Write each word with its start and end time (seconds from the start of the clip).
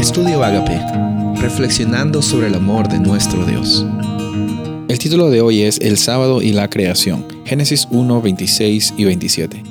Estudio 0.00 0.42
Agape, 0.42 0.80
reflexionando 1.42 2.22
sobre 2.22 2.46
el 2.46 2.54
amor 2.54 2.88
de 2.88 2.98
nuestro 2.98 3.44
Dios. 3.44 3.84
El 4.88 4.98
título 4.98 5.28
de 5.28 5.42
hoy 5.42 5.60
es 5.60 5.78
El 5.78 5.98
sábado 5.98 6.40
y 6.40 6.52
la 6.52 6.70
creación, 6.70 7.26
Génesis 7.44 7.86
1, 7.90 8.22
26 8.22 8.94
y 8.96 9.04
27. 9.04 9.62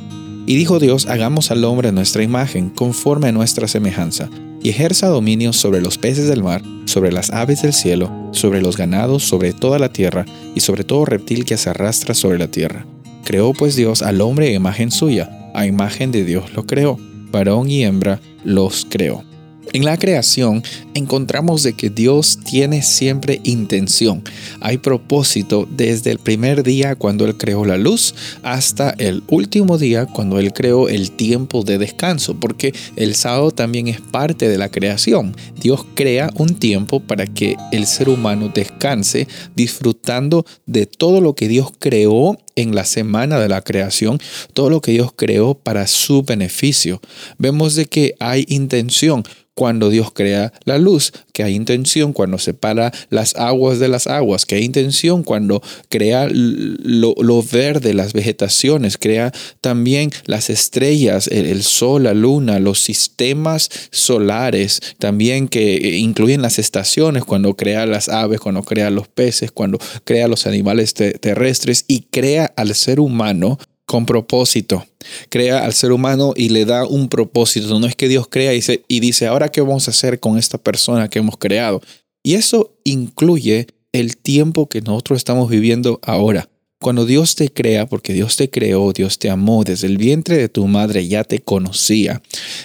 Y 0.46 0.56
dijo 0.56 0.78
Dios, 0.78 1.08
hagamos 1.08 1.50
al 1.50 1.64
hombre 1.64 1.90
a 1.90 1.92
nuestra 1.92 2.22
imagen, 2.22 2.70
conforme 2.70 3.30
a 3.30 3.32
nuestra 3.32 3.68
semejanza, 3.68 4.30
y 4.62 4.70
ejerza 4.70 5.08
dominio 5.08 5.52
sobre 5.52 5.82
los 5.82 5.98
peces 5.98 6.28
del 6.28 6.44
mar, 6.44 6.62
sobre 6.86 7.12
las 7.12 7.32
aves 7.32 7.64
del 7.64 7.74
cielo, 7.74 8.12
sobre 8.32 8.62
los 8.62 8.78
ganados, 8.78 9.24
sobre 9.24 9.54
toda 9.54 9.80
la 9.80 9.92
tierra, 9.92 10.26
y 10.54 10.60
sobre 10.60 10.84
todo 10.84 11.06
reptil 11.06 11.44
que 11.44 11.58
se 11.58 11.72
arrastra 11.72 12.14
sobre 12.14 12.38
la 12.38 12.52
tierra. 12.52 12.86
Creó 13.26 13.54
pues 13.54 13.76
Dios 13.76 14.04
al 14.04 14.22
hombre 14.22 14.50
a 14.50 14.54
imagen 14.54 14.92
suya, 14.92 15.52
a 15.56 15.66
imagen 15.66 16.12
de 16.12 16.24
Dios 16.24 16.54
lo 16.54 16.68
creó, 16.68 17.00
varón 17.32 17.68
y 17.68 17.84
hembra 17.84 18.22
los 18.44 18.86
creó. 18.88 19.28
En 19.72 19.86
la 19.86 19.98
creación 19.98 20.64
encontramos 20.96 21.62
de 21.62 21.74
que 21.74 21.92
Dios 21.92 22.40
tiene 22.44 22.82
siempre 22.82 23.40
intención. 23.44 24.24
Hay 24.62 24.80
propósito 24.80 25.68
desde 25.70 26.10
el 26.10 26.18
primer 26.18 26.64
día 26.64 26.96
cuando 26.96 27.26
Él 27.26 27.38
creó 27.38 27.66
la 27.66 27.78
luz 27.78 28.16
hasta 28.42 28.90
el 28.98 29.22
último 29.28 29.78
día 29.78 30.08
cuando 30.08 30.40
Él 30.40 30.54
creó 30.54 30.90
el 30.90 31.12
tiempo 31.12 31.64
de 31.64 31.78
descanso, 31.78 32.40
porque 32.40 32.74
el 32.96 33.14
sábado 33.14 33.52
también 33.52 33.88
es 33.88 34.02
parte 34.02 34.50
de 34.50 34.58
la 34.58 34.70
creación. 34.70 35.36
Dios 35.62 35.86
crea 35.94 36.32
un 36.36 36.56
tiempo 36.56 37.00
para 37.00 37.28
que 37.28 37.56
el 37.72 37.86
ser 37.86 38.10
humano 38.10 38.52
descanse 38.54 39.28
disfrutando 39.56 40.46
de 40.66 40.88
todo 40.88 41.22
lo 41.22 41.36
que 41.36 41.48
Dios 41.48 41.72
creó 41.78 42.40
en 42.56 42.76
la 42.76 42.86
semana 42.86 43.40
de 43.40 43.48
la 43.48 43.62
creación, 43.62 44.20
todo 44.54 44.70
lo 44.70 44.82
que 44.82 44.92
Dios 44.92 45.12
creó 45.16 45.54
para 45.54 45.88
su 45.88 46.24
beneficio. 46.24 47.00
Vemos 47.38 47.76
de 47.76 47.86
que 47.86 48.16
hay 48.20 48.46
intención 48.50 49.24
cuando 49.60 49.90
Dios 49.90 50.14
crea 50.14 50.54
la 50.64 50.78
luz, 50.78 51.12
que 51.34 51.44
hay 51.44 51.54
intención 51.54 52.14
cuando 52.14 52.38
separa 52.38 52.94
las 53.10 53.36
aguas 53.36 53.78
de 53.78 53.90
las 53.90 54.08
aguas, 54.08 54.46
que 54.46 54.56
hay 54.56 54.64
intención 54.64 55.22
cuando 55.22 55.62
crea 55.90 56.30
lo, 56.32 57.44
verde, 57.44 57.94
las 57.94 58.14
vegetaciones, 58.14 58.98
crea 58.98 59.34
también 59.60 60.12
las 60.28 60.50
estrellas, 60.50 61.28
el, 61.28 61.62
sol, 61.64 62.04
la 62.04 62.14
luna, 62.14 62.60
los 62.60 62.80
sistemas 62.80 63.70
solares, 63.92 64.80
también 64.98 65.50
que 65.50 65.98
incluyen 65.98 66.42
las 66.42 66.58
estaciones, 66.58 67.26
cuando 67.26 67.58
crea 67.58 67.86
las 67.86 68.08
aves, 68.08 68.40
cuando 68.40 68.64
crea 68.64 68.90
los 68.90 69.10
peces, 69.10 69.52
cuando 69.52 69.78
crea 70.06 70.30
los 70.30 70.48
animales 70.48 70.94
terrestres 70.94 71.84
y 71.86 72.04
crea 72.10 72.54
al 72.56 72.74
ser 72.76 73.02
humano 73.02 73.60
con 73.90 74.06
propósito. 74.06 74.86
Crea 75.30 75.66
al 75.66 75.74
ser 75.74 75.92
humano 75.92 76.34
y 76.36 76.50
le 76.50 76.66
da 76.66 76.86
un 76.86 77.10
propósito. 77.10 77.80
No 77.80 77.88
es 77.88 77.96
que 77.96 78.08
Dios 78.08 78.28
crea 78.30 78.54
y 78.54 78.58
dice, 78.58 78.84
y 78.88 79.00
dice, 79.00 79.26
ahora 79.26 79.50
qué 79.50 79.62
vamos 79.62 79.88
a 79.88 79.92
hacer 79.92 80.20
con 80.20 80.38
esta 80.38 80.60
persona 80.60 81.10
que 81.10 81.18
hemos 81.18 81.38
creado. 81.38 81.82
Y 82.22 82.36
eso 82.36 82.76
incluye 82.84 83.66
el 83.92 84.16
tiempo 84.16 84.70
que 84.70 84.82
nosotros 84.82 85.18
estamos 85.18 85.50
viviendo 85.50 86.00
ahora. 86.04 86.50
Cuando 86.82 87.06
Dios 87.06 87.36
te 87.36 87.50
crea, 87.50 87.88
porque 87.88 88.14
Dios 88.14 88.38
te 88.38 88.50
creó, 88.50 88.94
Dios 88.94 89.20
te 89.20 89.30
amó, 89.30 89.66
desde 89.66 89.88
el 89.88 89.98
vientre 89.98 90.38
de 90.38 90.48
tu 90.48 90.66
madre 90.66 91.06
ya 91.10 91.26
te 91.26 91.40
conocía. 91.40 92.22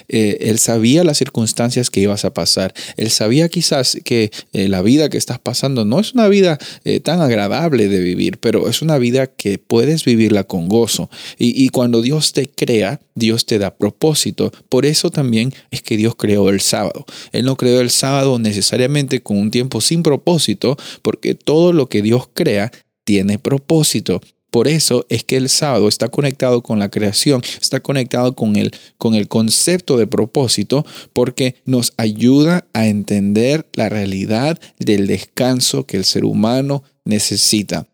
Eh, 0.07 0.37
él 0.39 0.57
sabía 0.57 1.03
las 1.03 1.17
circunstancias 1.17 1.89
que 1.89 1.99
ibas 1.99 2.23
a 2.23 2.33
pasar. 2.33 2.73
Él 2.95 3.11
sabía 3.11 3.49
quizás 3.49 3.97
que 4.05 4.31
eh, 4.53 4.69
la 4.69 4.81
vida 4.81 5.09
que 5.09 5.17
estás 5.17 5.37
pasando 5.39 5.83
no 5.83 5.99
es 5.99 6.13
una 6.13 6.29
vida 6.29 6.57
eh, 6.85 7.01
tan 7.01 7.19
agradable 7.19 7.89
de 7.89 7.99
vivir, 7.99 8.37
pero 8.37 8.69
es 8.69 8.81
una 8.81 8.97
vida 8.97 9.27
que 9.27 9.57
puedes 9.57 10.05
vivirla 10.05 10.45
con 10.45 10.69
gozo. 10.69 11.09
Y, 11.37 11.61
y 11.61 11.67
cuando 11.67 12.01
Dios 12.01 12.31
te 12.31 12.47
crea, 12.47 13.01
Dios 13.15 13.45
te 13.45 13.59
da 13.59 13.75
propósito. 13.75 14.53
Por 14.69 14.85
eso 14.85 15.09
también 15.09 15.53
es 15.71 15.81
que 15.81 15.97
Dios 15.97 16.15
creó 16.15 16.47
el 16.47 16.61
sábado. 16.61 17.05
Él 17.33 17.43
no 17.43 17.57
creó 17.57 17.81
el 17.81 17.89
sábado 17.89 18.39
necesariamente 18.39 19.21
con 19.21 19.37
un 19.37 19.51
tiempo 19.51 19.81
sin 19.81 20.03
propósito, 20.03 20.77
porque 21.01 21.35
todo 21.35 21.73
lo 21.73 21.89
que 21.89 22.01
Dios 22.01 22.29
crea 22.33 22.71
tiene 23.05 23.39
propósito. 23.39 24.21
Por 24.51 24.67
eso 24.67 25.05
es 25.09 25.23
que 25.23 25.37
el 25.37 25.49
sábado 25.49 25.87
está 25.87 26.07
conectado 26.07 26.63
con 26.63 26.79
la 26.79 26.89
creación, 26.89 27.41
está 27.61 27.81
conectado 27.81 28.35
con 28.35 28.55
el, 28.55 28.73
con 28.97 29.13
el 29.13 29.27
concepto 29.27 29.97
de 29.97 30.07
propósito, 30.07 30.85
porque 31.13 31.55
nos 31.65 31.93
ayuda 31.97 32.65
a 32.73 32.87
entender 32.87 33.67
la 33.73 33.89
realidad 33.89 34.59
del 34.79 35.07
descanso 35.07 35.85
que 35.85 35.97
el 35.97 36.05
ser 36.05 36.23
humano 36.23 36.83
necesita. 37.03 37.87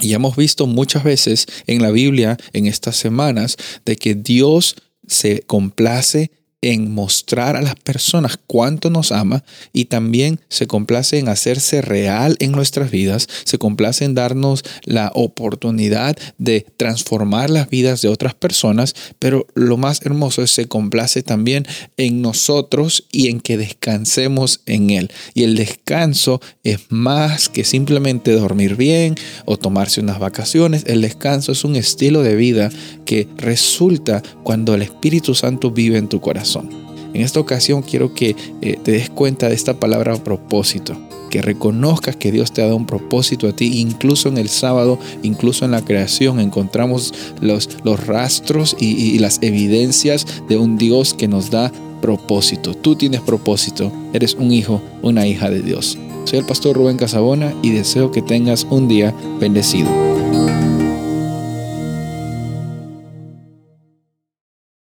Y 0.00 0.14
hemos 0.14 0.36
visto 0.36 0.66
muchas 0.66 1.04
veces 1.04 1.46
en 1.66 1.82
la 1.82 1.90
Biblia 1.90 2.38
en 2.52 2.66
estas 2.66 2.96
semanas 2.96 3.56
de 3.84 3.96
que 3.96 4.14
Dios 4.14 4.76
se 5.06 5.42
complace 5.42 6.30
en 6.60 6.92
mostrar 6.92 7.56
a 7.56 7.62
las 7.62 7.76
personas 7.76 8.38
cuánto 8.46 8.90
nos 8.90 9.12
ama 9.12 9.44
y 9.72 9.84
también 9.84 10.40
se 10.48 10.66
complace 10.66 11.18
en 11.18 11.28
hacerse 11.28 11.82
real 11.82 12.36
en 12.40 12.50
nuestras 12.50 12.90
vidas, 12.90 13.28
se 13.44 13.58
complace 13.58 14.04
en 14.04 14.14
darnos 14.14 14.64
la 14.84 15.12
oportunidad 15.14 16.16
de 16.38 16.66
transformar 16.76 17.50
las 17.50 17.70
vidas 17.70 18.02
de 18.02 18.08
otras 18.08 18.34
personas, 18.34 18.94
pero 19.18 19.46
lo 19.54 19.76
más 19.76 20.04
hermoso 20.04 20.42
es 20.42 20.50
se 20.50 20.66
complace 20.66 21.22
también 21.22 21.66
en 21.96 22.22
nosotros 22.22 23.04
y 23.12 23.28
en 23.28 23.40
que 23.40 23.56
descansemos 23.56 24.60
en 24.66 24.90
Él. 24.90 25.12
Y 25.34 25.44
el 25.44 25.54
descanso 25.54 26.40
es 26.64 26.80
más 26.88 27.48
que 27.48 27.64
simplemente 27.64 28.32
dormir 28.32 28.74
bien 28.74 29.14
o 29.44 29.56
tomarse 29.56 30.00
unas 30.00 30.18
vacaciones, 30.18 30.84
el 30.86 31.02
descanso 31.02 31.52
es 31.52 31.64
un 31.64 31.76
estilo 31.76 32.22
de 32.22 32.34
vida 32.34 32.70
que 33.04 33.28
resulta 33.36 34.22
cuando 34.42 34.74
el 34.74 34.82
Espíritu 34.82 35.34
Santo 35.34 35.70
vive 35.70 35.98
en 35.98 36.08
tu 36.08 36.20
En 36.56 37.22
esta 37.22 37.40
ocasión 37.40 37.82
quiero 37.82 38.14
que 38.14 38.36
eh, 38.60 38.78
te 38.82 38.92
des 38.92 39.10
cuenta 39.10 39.48
de 39.48 39.54
esta 39.54 39.74
palabra 39.74 40.16
propósito, 40.16 40.96
que 41.30 41.42
reconozcas 41.42 42.16
que 42.16 42.32
Dios 42.32 42.52
te 42.52 42.62
ha 42.62 42.66
dado 42.66 42.76
un 42.76 42.86
propósito 42.86 43.48
a 43.48 43.52
ti, 43.52 43.80
incluso 43.80 44.28
en 44.28 44.38
el 44.38 44.48
sábado, 44.48 44.98
incluso 45.22 45.64
en 45.64 45.70
la 45.70 45.84
creación, 45.84 46.40
encontramos 46.40 47.12
los, 47.40 47.68
rastros 48.06 48.76
y 48.78 49.18
las 49.18 49.38
evidencias 49.42 50.26
de 50.48 50.56
un 50.56 50.78
Dios 50.78 51.14
que 51.14 51.28
nos 51.28 51.50
da 51.50 51.72
propósito. 52.00 52.74
Tú 52.74 52.94
tienes 52.96 53.20
propósito, 53.20 53.92
eres 54.12 54.34
un 54.34 54.52
hijo, 54.52 54.80
una 55.02 55.26
hija 55.26 55.50
de 55.50 55.62
Dios. 55.62 55.98
Soy 56.24 56.40
el 56.40 56.44
pastor 56.44 56.76
Rubén 56.76 56.98
Casabona 56.98 57.54
y 57.62 57.70
deseo 57.70 58.10
que 58.10 58.22
tengas 58.22 58.66
un 58.70 58.86
día 58.86 59.14
bendecido. 59.40 60.17